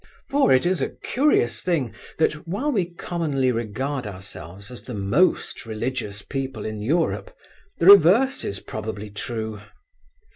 For 0.31 0.51
it 0.51 0.65
is 0.65 0.81
a 0.81 0.89
curious 0.89 1.61
thing 1.61 1.93
that 2.17 2.47
while 2.47 2.71
we 2.71 2.85
commonly 2.89 3.51
regard 3.51 4.07
ourselves 4.07 4.71
as 4.71 4.81
the 4.81 4.95
most 4.95 5.63
religious 5.67 6.23
people 6.23 6.65
in 6.65 6.81
Europe, 6.81 7.37
the 7.77 7.85
reverse 7.85 8.43
is 8.43 8.59
probably 8.59 9.11
true. 9.11 9.59